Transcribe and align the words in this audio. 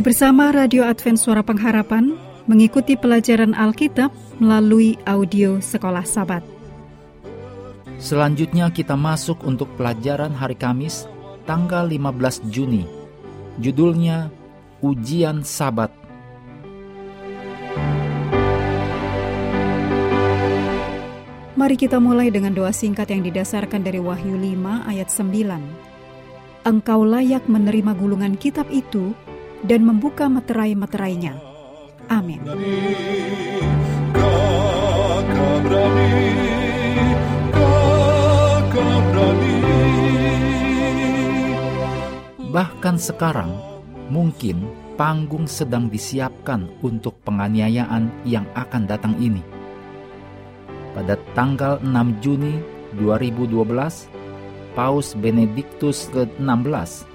Kembali 0.00 0.16
bersama 0.16 0.48
Radio 0.48 0.80
Advent 0.88 1.20
Suara 1.20 1.44
Pengharapan 1.44 2.16
mengikuti 2.48 2.96
pelajaran 2.96 3.52
Alkitab 3.52 4.08
melalui 4.40 4.96
audio 5.04 5.60
Sekolah 5.60 6.08
Sabat. 6.08 6.40
Selanjutnya 8.00 8.72
kita 8.72 8.96
masuk 8.96 9.44
untuk 9.44 9.68
pelajaran 9.76 10.32
hari 10.32 10.56
Kamis 10.56 11.04
tanggal 11.44 11.84
15 11.84 12.16
Juni. 12.48 12.88
Judulnya 13.60 14.32
Ujian 14.80 15.44
Sabat. 15.44 15.92
Mari 21.60 21.76
kita 21.76 22.00
mulai 22.00 22.32
dengan 22.32 22.56
doa 22.56 22.72
singkat 22.72 23.12
yang 23.12 23.20
didasarkan 23.20 23.84
dari 23.84 24.00
Wahyu 24.00 24.32
5 24.32 24.64
ayat 24.88 25.12
9. 25.12 26.64
Engkau 26.64 27.04
layak 27.04 27.44
menerima 27.52 27.92
gulungan 28.00 28.40
kitab 28.40 28.64
itu 28.72 29.12
dan 29.64 29.84
membuka 29.84 30.28
meterai-meterainya. 30.28 31.36
Amin. 32.10 32.40
Bahkan 42.50 42.98
sekarang, 42.98 43.54
mungkin 44.10 44.66
panggung 44.98 45.46
sedang 45.46 45.86
disiapkan 45.86 46.66
untuk 46.82 47.22
penganiayaan 47.22 48.10
yang 48.26 48.42
akan 48.58 48.90
datang 48.90 49.14
ini. 49.22 49.38
Pada 50.90 51.14
tanggal 51.38 51.78
6 51.78 52.18
Juni 52.18 52.58
2012, 52.98 54.10
Paus 54.74 55.14
Benediktus 55.14 56.10
ke-16 56.10 57.09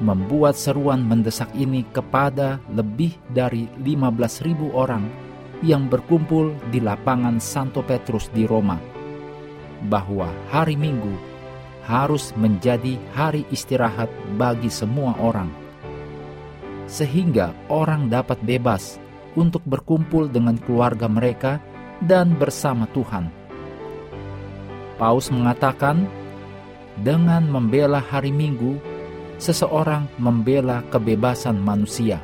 membuat 0.00 0.56
seruan 0.56 1.04
mendesak 1.04 1.52
ini 1.52 1.84
kepada 1.92 2.58
lebih 2.72 3.14
dari 3.30 3.68
15.000 3.84 4.72
orang 4.72 5.04
yang 5.60 5.86
berkumpul 5.92 6.56
di 6.72 6.80
lapangan 6.80 7.36
Santo 7.36 7.84
Petrus 7.84 8.32
di 8.32 8.48
Roma 8.48 8.80
bahwa 9.92 10.28
hari 10.48 10.76
Minggu 10.76 11.12
harus 11.84 12.32
menjadi 12.36 12.96
hari 13.12 13.44
istirahat 13.52 14.08
bagi 14.40 14.72
semua 14.72 15.16
orang 15.20 15.48
sehingga 16.90 17.54
orang 17.70 18.10
dapat 18.10 18.40
bebas 18.42 18.98
untuk 19.38 19.62
berkumpul 19.62 20.26
dengan 20.26 20.58
keluarga 20.58 21.06
mereka 21.06 21.62
dan 22.02 22.34
bersama 22.34 22.90
Tuhan. 22.90 23.30
Paus 24.98 25.30
mengatakan, 25.32 26.04
dengan 27.00 27.46
membela 27.48 28.02
hari 28.02 28.34
Minggu, 28.34 28.76
seseorang 29.40 30.04
membela 30.20 30.84
kebebasan 30.92 31.56
manusia. 31.56 32.20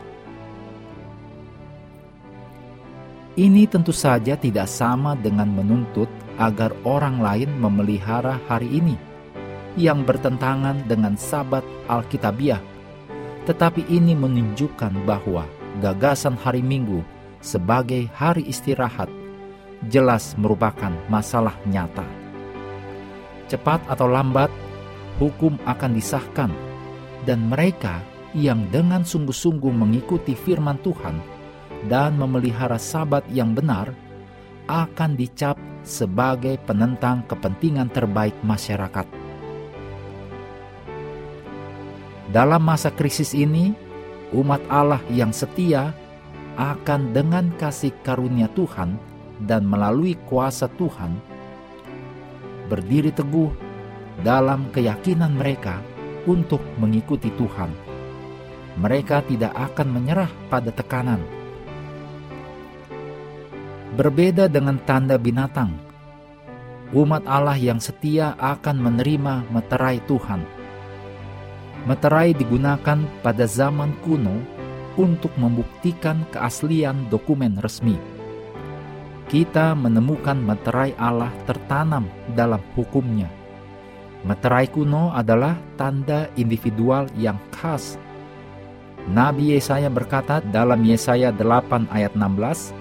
Ini 3.36 3.68
tentu 3.68 3.92
saja 3.92 4.36
tidak 4.36 4.68
sama 4.68 5.16
dengan 5.16 5.48
menuntut 5.48 6.08
agar 6.36 6.76
orang 6.84 7.20
lain 7.20 7.50
memelihara 7.56 8.40
hari 8.48 8.68
ini 8.68 8.96
yang 9.76 10.04
bertentangan 10.04 10.84
dengan 10.88 11.16
sabat 11.16 11.64
Alkitabiah. 11.88 12.60
Tetapi 13.44 13.88
ini 13.92 14.16
menunjukkan 14.16 15.04
bahwa 15.04 15.44
gagasan 15.80 16.36
hari 16.36 16.64
Minggu 16.64 17.04
sebagai 17.44 18.08
hari 18.16 18.44
istirahat 18.48 19.12
jelas 19.92 20.32
merupakan 20.40 20.92
masalah 21.12 21.56
nyata. 21.68 22.04
Cepat 23.46 23.84
atau 23.86 24.08
lambat, 24.08 24.48
hukum 25.20 25.60
akan 25.68 25.92
disahkan 25.92 26.50
dan 27.26 27.50
mereka 27.50 28.00
yang 28.32 28.70
dengan 28.70 29.02
sungguh-sungguh 29.02 29.74
mengikuti 29.74 30.38
firman 30.38 30.78
Tuhan 30.80 31.18
dan 31.90 32.14
memelihara 32.14 32.78
sabat 32.78 33.26
yang 33.34 33.52
benar 33.52 33.90
akan 34.70 35.18
dicap 35.18 35.58
sebagai 35.82 36.58
penentang 36.66 37.26
kepentingan 37.26 37.90
terbaik 37.90 38.34
masyarakat. 38.42 39.06
Dalam 42.30 42.62
masa 42.62 42.90
krisis 42.90 43.34
ini, 43.38 43.70
umat 44.34 44.58
Allah 44.66 44.98
yang 45.14 45.30
setia 45.30 45.94
akan 46.58 47.14
dengan 47.14 47.54
kasih 47.54 47.94
karunia 48.02 48.50
Tuhan 48.54 48.98
dan 49.46 49.62
melalui 49.62 50.18
kuasa 50.26 50.66
Tuhan 50.74 51.14
berdiri 52.66 53.14
teguh 53.14 53.52
dalam 54.26 54.66
keyakinan 54.74 55.38
mereka 55.38 55.78
untuk 56.26 56.60
mengikuti 56.76 57.30
Tuhan. 57.32 57.70
Mereka 58.76 59.24
tidak 59.24 59.56
akan 59.56 59.88
menyerah 59.88 60.28
pada 60.52 60.68
tekanan. 60.68 61.22
Berbeda 63.96 64.52
dengan 64.52 64.76
tanda 64.84 65.16
binatang, 65.16 65.72
umat 66.92 67.24
Allah 67.24 67.56
yang 67.56 67.80
setia 67.80 68.36
akan 68.36 68.76
menerima 68.76 69.48
meterai 69.48 70.04
Tuhan. 70.04 70.44
Meterai 71.88 72.36
digunakan 72.36 72.98
pada 73.24 73.48
zaman 73.48 73.96
kuno 74.04 74.36
untuk 75.00 75.32
membuktikan 75.40 76.28
keaslian 76.34 77.08
dokumen 77.08 77.56
resmi. 77.62 77.96
Kita 79.30 79.72
menemukan 79.72 80.36
meterai 80.36 80.92
Allah 81.00 81.32
tertanam 81.48 82.10
dalam 82.36 82.60
hukumnya 82.76 83.45
Meterai 84.26 84.66
kuno 84.66 85.14
adalah 85.14 85.54
tanda 85.78 86.26
individual 86.34 87.06
yang 87.14 87.38
khas. 87.54 87.94
Nabi 89.06 89.54
Yesaya 89.54 89.86
berkata 89.86 90.42
dalam 90.42 90.82
Yesaya 90.82 91.30
8 91.30 91.86
ayat 91.94 92.10
16, 92.18 92.74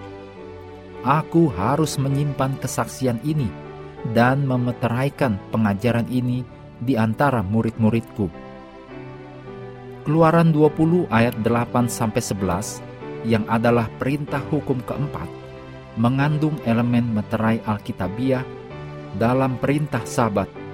Aku 1.05 1.53
harus 1.53 2.01
menyimpan 2.01 2.57
kesaksian 2.57 3.21
ini 3.21 3.45
dan 4.17 4.41
memeteraikan 4.49 5.37
pengajaran 5.53 6.09
ini 6.09 6.41
di 6.81 6.97
antara 6.97 7.45
murid-muridku. 7.45 8.25
Keluaran 10.01 10.49
20 10.49 11.05
ayat 11.13 11.37
8 11.45 11.85
sampai 11.85 12.25
11 12.25 12.81
yang 13.29 13.45
adalah 13.45 13.85
perintah 14.01 14.41
hukum 14.49 14.81
keempat 14.81 15.29
mengandung 16.01 16.57
elemen 16.65 17.05
meterai 17.13 17.61
Alkitabiah 17.69 18.41
dalam 19.13 19.61
perintah 19.61 20.01
sabat 20.09 20.64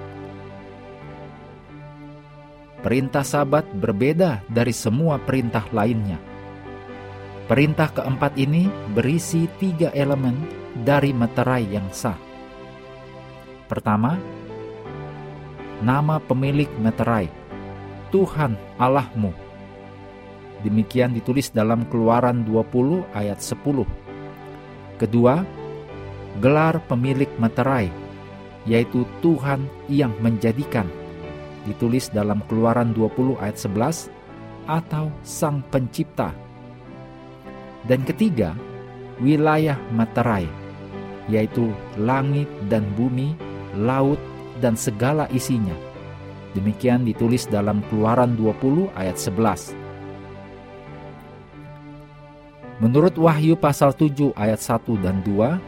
Perintah 2.82 3.22
Sabat 3.22 3.62
berbeda 3.70 4.42
dari 4.50 4.74
semua 4.74 5.14
perintah 5.22 5.62
lainnya. 5.70 6.18
Perintah 7.46 7.86
keempat 7.94 8.34
ini 8.34 8.66
berisi 8.90 9.46
tiga 9.62 9.94
elemen 9.94 10.34
dari 10.74 11.14
meterai 11.14 11.62
yang 11.62 11.86
sah. 11.94 12.18
Pertama, 13.70 14.18
nama 15.78 16.18
pemilik 16.18 16.66
meterai, 16.82 17.30
Tuhan 18.10 18.58
Allahmu. 18.82 19.30
Demikian 20.66 21.14
ditulis 21.14 21.54
dalam 21.54 21.86
Keluaran 21.86 22.42
20 22.42 23.06
ayat 23.14 23.38
10. 23.38 23.86
Kedua, 24.98 25.46
gelar 26.42 26.82
pemilik 26.90 27.30
meterai, 27.38 27.94
yaitu 28.66 29.06
Tuhan 29.22 29.70
yang 29.86 30.10
menjadikan 30.18 30.90
ditulis 31.66 32.10
dalam 32.10 32.42
Keluaran 32.50 32.90
20 32.94 33.38
ayat 33.38 33.58
11 33.58 34.10
atau 34.66 35.10
Sang 35.22 35.62
Pencipta. 35.70 36.34
Dan 37.82 38.06
ketiga, 38.06 38.54
wilayah 39.18 39.78
materai, 39.90 40.46
yaitu 41.26 41.70
langit 41.98 42.46
dan 42.70 42.86
bumi, 42.94 43.34
laut 43.74 44.18
dan 44.62 44.78
segala 44.78 45.26
isinya. 45.34 45.74
Demikian 46.54 47.02
ditulis 47.02 47.48
dalam 47.48 47.82
Keluaran 47.90 48.38
20 48.38 48.92
ayat 48.94 49.18
11. 49.18 49.74
Menurut 52.82 53.14
Wahyu 53.14 53.54
pasal 53.54 53.94
7 53.94 54.34
ayat 54.34 54.58
1 54.58 54.98
dan 54.98 55.22
2, 55.22 55.58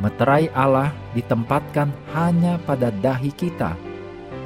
meterai 0.00 0.48
Allah 0.56 0.88
ditempatkan 1.12 1.92
hanya 2.16 2.56
pada 2.64 2.88
dahi 2.88 3.28
kita 3.28 3.76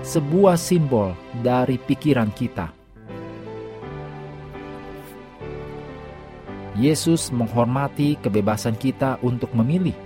sebuah 0.05 0.61
simbol 0.61 1.17
dari 1.41 1.81
pikiran 1.81 2.29
kita. 2.37 2.69
Yesus 6.77 7.33
menghormati 7.33 8.21
kebebasan 8.21 8.77
kita 8.77 9.17
untuk 9.25 9.57
memilih. 9.57 9.97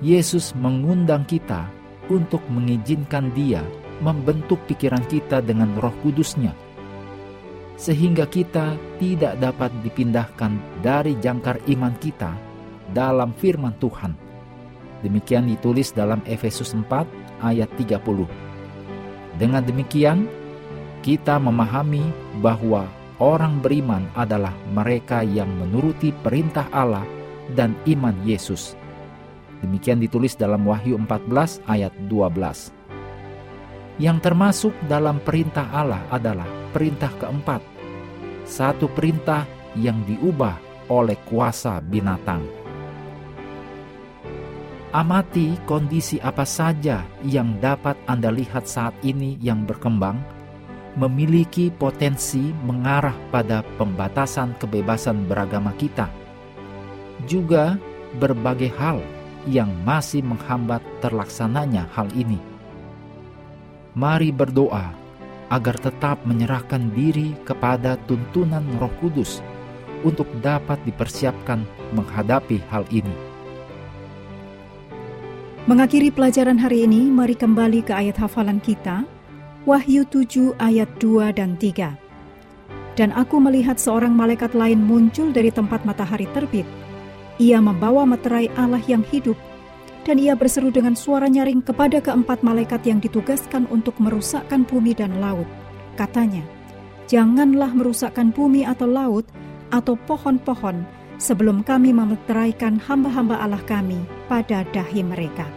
Yesus 0.00 0.56
mengundang 0.56 1.28
kita 1.28 1.68
untuk 2.08 2.40
mengizinkan 2.48 3.28
Dia 3.36 3.60
membentuk 4.00 4.64
pikiran 4.64 5.04
kita 5.04 5.44
dengan 5.44 5.76
Roh 5.76 5.92
Kudusnya, 6.00 6.56
sehingga 7.76 8.24
kita 8.24 8.72
tidak 8.96 9.36
dapat 9.36 9.68
dipindahkan 9.84 10.80
dari 10.80 11.12
jangkar 11.20 11.60
iman 11.76 11.92
kita 12.00 12.32
dalam 12.88 13.36
firman 13.36 13.76
Tuhan. 13.76 14.16
Demikian 15.04 15.44
ditulis 15.44 15.92
dalam 15.92 16.24
Efesus 16.24 16.72
4 16.72 17.44
ayat 17.44 17.68
30. 17.76 18.43
Dengan 19.34 19.66
demikian, 19.66 20.30
kita 21.02 21.36
memahami 21.42 22.08
bahwa 22.38 22.86
orang 23.18 23.58
beriman 23.58 24.06
adalah 24.14 24.54
mereka 24.72 25.20
yang 25.26 25.50
menuruti 25.58 26.14
perintah 26.22 26.70
Allah 26.70 27.04
dan 27.52 27.76
iman 27.90 28.14
Yesus. 28.24 28.78
Demikian 29.60 30.00
ditulis 30.00 30.36
dalam 30.36 30.64
Wahyu 30.64 30.96
14 30.96 31.60
ayat 31.68 31.92
12. 32.08 32.72
Yang 34.00 34.18
termasuk 34.26 34.74
dalam 34.90 35.22
perintah 35.22 35.70
Allah 35.70 36.02
adalah 36.10 36.46
perintah 36.74 37.12
keempat. 37.16 37.62
Satu 38.44 38.90
perintah 38.90 39.46
yang 39.78 40.02
diubah 40.04 40.58
oleh 40.90 41.16
kuasa 41.24 41.80
binatang. 41.80 42.63
Amati 44.94 45.58
kondisi 45.66 46.22
apa 46.22 46.46
saja 46.46 47.02
yang 47.26 47.58
dapat 47.58 47.98
Anda 48.06 48.30
lihat 48.30 48.70
saat 48.70 48.94
ini 49.02 49.34
yang 49.42 49.66
berkembang, 49.66 50.22
memiliki 50.94 51.66
potensi 51.74 52.54
mengarah 52.62 53.18
pada 53.34 53.66
pembatasan 53.74 54.54
kebebasan 54.54 55.26
beragama 55.26 55.74
kita. 55.74 56.06
Juga 57.26 57.74
berbagai 58.22 58.70
hal 58.78 59.02
yang 59.50 59.74
masih 59.82 60.22
menghambat 60.22 60.78
terlaksananya 61.02 61.90
hal 61.90 62.06
ini. 62.14 62.38
Mari 63.98 64.30
berdoa 64.30 64.94
agar 65.50 65.74
tetap 65.74 66.22
menyerahkan 66.22 66.94
diri 66.94 67.34
kepada 67.42 67.98
tuntunan 68.06 68.62
Roh 68.78 68.94
Kudus 69.02 69.42
untuk 70.06 70.30
dapat 70.38 70.78
dipersiapkan 70.86 71.66
menghadapi 71.98 72.62
hal 72.70 72.86
ini. 72.94 73.33
Mengakhiri 75.64 76.12
pelajaran 76.12 76.60
hari 76.60 76.84
ini, 76.84 77.08
mari 77.08 77.32
kembali 77.32 77.88
ke 77.88 77.96
ayat 77.96 78.20
hafalan 78.20 78.60
kita, 78.60 79.00
Wahyu 79.64 80.04
7 80.04 80.52
ayat 80.60 80.92
2 81.00 81.32
dan 81.32 81.56
3. 81.56 81.96
Dan 83.00 83.08
aku 83.16 83.40
melihat 83.40 83.80
seorang 83.80 84.12
malaikat 84.12 84.52
lain 84.52 84.84
muncul 84.84 85.32
dari 85.32 85.48
tempat 85.48 85.88
matahari 85.88 86.28
terbit. 86.36 86.68
Ia 87.40 87.64
membawa 87.64 88.04
meterai 88.04 88.52
Allah 88.60 88.84
yang 88.84 89.08
hidup, 89.08 89.40
dan 90.04 90.20
ia 90.20 90.36
berseru 90.36 90.68
dengan 90.68 90.92
suara 90.92 91.32
nyaring 91.32 91.64
kepada 91.64 91.96
keempat 91.96 92.44
malaikat 92.44 92.84
yang 92.84 93.00
ditugaskan 93.00 93.64
untuk 93.72 93.96
merusakkan 93.96 94.68
bumi 94.68 94.92
dan 94.92 95.16
laut. 95.16 95.48
Katanya, 95.96 96.44
Janganlah 97.08 97.72
merusakkan 97.72 98.36
bumi 98.36 98.68
atau 98.68 98.84
laut, 98.84 99.24
atau 99.72 99.96
pohon-pohon 99.96 100.84
sebelum 101.24 101.64
kami 101.64 101.96
memeteraikan 101.96 102.76
hamba-hamba 102.84 103.40
Allah 103.40 103.64
kami 103.64 104.04
pada 104.28 104.60
dahi 104.68 105.00
mereka. 105.00 105.48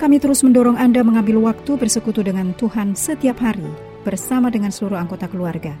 Kami 0.00 0.16
terus 0.16 0.40
mendorong 0.40 0.80
Anda 0.80 1.04
mengambil 1.04 1.44
waktu 1.44 1.76
bersekutu 1.76 2.24
dengan 2.24 2.56
Tuhan 2.56 2.96
setiap 2.96 3.44
hari 3.44 3.68
bersama 4.08 4.48
dengan 4.48 4.72
seluruh 4.72 4.96
anggota 4.96 5.28
keluarga. 5.28 5.76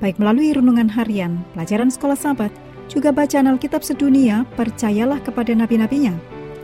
Baik 0.00 0.20
melalui 0.20 0.52
renungan 0.52 0.88
harian, 0.92 1.40
pelajaran 1.56 1.88
sekolah 1.88 2.16
sahabat, 2.16 2.52
juga 2.88 3.12
bacaan 3.12 3.48
Alkitab 3.52 3.84
sedunia, 3.84 4.48
percayalah 4.56 5.20
kepada 5.20 5.52
nabi-nabinya. 5.52 6.16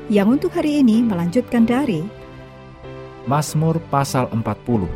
Yang 0.08 0.28
untuk 0.40 0.50
hari 0.56 0.80
ini 0.80 1.04
melanjutkan 1.04 1.68
dari 1.68 2.00
Mazmur 3.28 3.82
pasal 3.90 4.30
40. 4.32 4.86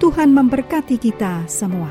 Tuhan 0.00 0.30
memberkati 0.30 0.96
kita 0.96 1.44
semua. 1.44 1.90